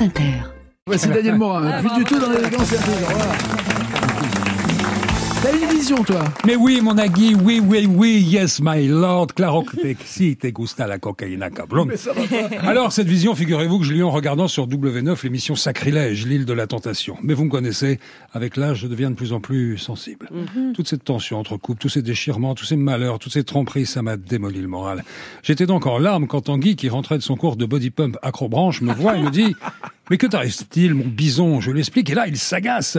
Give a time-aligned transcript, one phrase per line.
[0.00, 0.32] France Inter.
[0.86, 3.12] Voici Daniel Morin, plus du tout dans l'élégance et intelligence.
[3.12, 3.70] Voilà.
[5.42, 9.62] T'as une vision, toi Mais oui, mon Agui, oui, oui, oui, yes, my lord, claro
[9.62, 11.88] que te, si te gusta la cocaïna cablon.
[12.62, 16.44] Alors, cette vision, figurez-vous que je l'ai eu en regardant sur W9 l'émission Sacrilège, l'île
[16.44, 17.16] de la tentation.
[17.22, 18.00] Mais vous me connaissez,
[18.34, 20.28] avec l'âge, je deviens de plus en plus sensible.
[20.74, 24.02] Toute cette tension entre couples, tous ces déchirements, tous ces malheurs, toutes ces tromperies, ça
[24.02, 25.04] m'a démoli le moral.
[25.42, 28.82] J'étais donc en larmes quand Tanguy, qui rentrait de son cours de body pump acrobranche,
[28.82, 29.56] me voit et me dit
[30.10, 31.60] mais que t'arrive-t-il, mon bison?
[31.60, 32.98] Je lui explique, et là, il s'agace.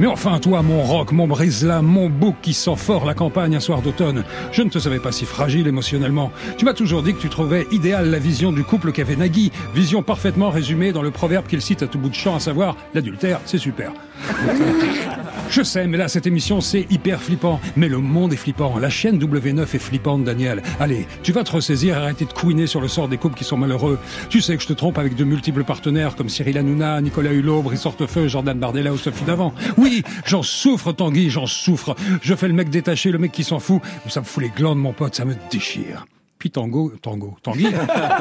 [0.00, 3.60] Mais enfin, toi, mon roc, mon brise-lame, mon bouc qui sent fort la campagne un
[3.60, 6.30] soir d'automne, je ne te savais pas si fragile émotionnellement.
[6.56, 10.04] Tu m'as toujours dit que tu trouvais idéale la vision du couple qu'avait Nagui, vision
[10.04, 13.40] parfaitement résumée dans le proverbe qu'il cite à tout bout de champ, à savoir l'adultère,
[13.44, 13.92] c'est super.
[15.50, 17.58] Je sais, mais là, cette émission, c'est hyper flippant.
[17.74, 18.78] Mais le monde est flippant.
[18.78, 20.62] La chaîne W9 est flippante, Daniel.
[20.78, 23.44] Allez, tu vas te ressaisir et arrêter de couiner sur le sort des couples qui
[23.44, 23.98] sont malheureux.
[24.28, 27.62] Tu sais que je te trompe avec de multiples partenaires comme Cyril Hanouna, Nicolas Hulot,
[27.62, 29.54] Brice Hortefeux, Jordan Bardella ou Sophie Davant.
[29.78, 29.87] Oui,
[30.24, 31.96] j'en souffre, Tanguy, j'en souffre.
[32.22, 33.82] Je fais le mec détaché, le mec qui s'en fout.
[34.08, 36.06] Ça me fout les glandes, mon pote, ça me déchire.
[36.38, 37.66] Puis Tango, Tango, Tanguy,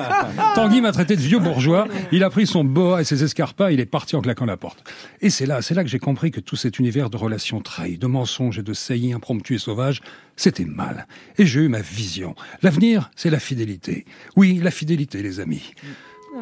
[0.54, 1.86] Tanguy m'a traité de vieux bourgeois.
[2.12, 4.82] Il a pris son boa et ses escarpins, il est parti en claquant la porte.
[5.20, 7.98] Et c'est là, c'est là que j'ai compris que tout cet univers de relations trahies,
[7.98, 10.00] de mensonges et de saillies impromptues et sauvages,
[10.34, 11.06] c'était mal.
[11.36, 12.34] Et j'ai eu ma vision.
[12.62, 14.06] L'avenir, c'est la fidélité.
[14.34, 15.74] Oui, la fidélité, les amis.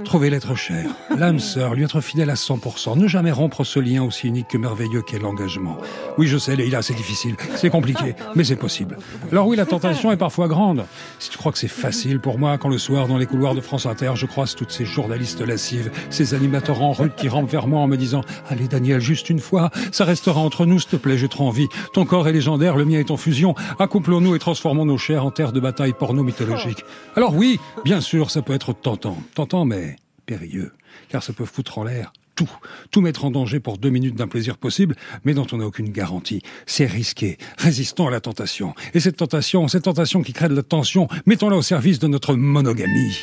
[0.03, 4.03] Trouver l'être cher, l'âme sœur, lui être fidèle à 100%, ne jamais rompre ce lien
[4.03, 5.79] aussi unique que merveilleux qu'est l'engagement.
[6.19, 8.99] Oui, je sais, Leïla, c'est difficile, c'est compliqué, mais c'est possible.
[9.31, 10.85] Alors oui, la tentation est parfois grande.
[11.19, 13.61] Si tu crois que c'est facile pour moi, quand le soir, dans les couloirs de
[13.61, 17.69] France Inter, je croise toutes ces journalistes lascives, ces animateurs en rue qui rampent vers
[17.69, 20.97] moi en me disant «Allez, Daniel, juste une fois, ça restera entre nous, s'il te
[20.97, 21.69] plaît, j'ai trop envie.
[21.93, 23.55] Ton corps est légendaire, le mien est en fusion.
[23.79, 26.85] Accouplons-nous et transformons nos chairs en terre de bataille porno-mythologique.»
[27.17, 29.17] Alors oui, bien sûr, ça peut être tentant.
[29.35, 29.84] Tentant, mais
[30.25, 30.73] périlleux,
[31.09, 32.51] car ça peut foutre en l'air tout,
[32.91, 35.91] tout mettre en danger pour deux minutes d'un plaisir possible, mais dont on n'a aucune
[35.91, 36.43] garantie.
[36.67, 38.75] C'est risqué, résistons à la tentation.
[38.93, 42.35] Et cette tentation, cette tentation qui crée de la tension, mettons-la au service de notre
[42.35, 43.19] monogamie.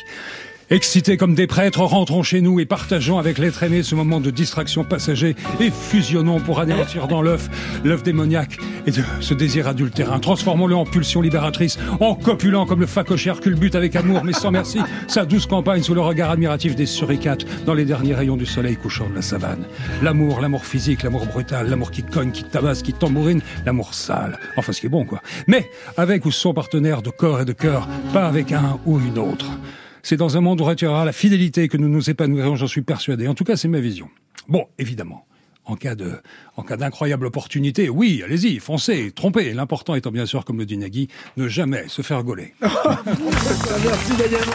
[0.72, 4.30] Excités comme des prêtres, rentrons chez nous et partageons avec l'être aimé ce moment de
[4.30, 7.50] distraction passager et fusionnons pour anéantir dans l'œuf
[7.84, 8.56] l'œuf démoniaque
[8.86, 10.18] et de ce désir adultérin.
[10.18, 14.78] Transformons-le en pulsion libératrice, en copulant comme le facochère culbute avec amour mais sans merci
[15.08, 18.76] sa douce campagne sous le regard admiratif des suricates dans les derniers rayons du soleil
[18.76, 19.66] couchant de la savane.
[20.00, 24.38] L'amour, l'amour physique, l'amour brutal, l'amour qui cogne, qui tabasse, qui tambourine, l'amour sale.
[24.56, 25.20] Enfin, ce qui est bon, quoi.
[25.46, 29.18] Mais avec ou sans partenaire de corps et de cœur, pas avec un ou une
[29.18, 29.50] autre.
[30.02, 33.28] C'est dans un monde où retirera la fidélité que nous nous épanouirons, j'en suis persuadé.
[33.28, 34.08] En tout cas, c'est ma vision.
[34.48, 35.26] Bon, évidemment.
[35.64, 36.20] En cas de,
[36.56, 39.54] en cas d'incroyable opportunité, oui, allez-y, foncez, trompez.
[39.54, 42.52] L'important étant bien sûr, comme le dit Nagui, ne jamais se faire gauler.
[42.60, 44.48] Merci Daniel.